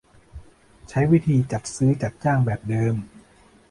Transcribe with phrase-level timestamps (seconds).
[0.89, 2.95] ใช้วิธีจัดซื้อจัดจ้างแบบเดิม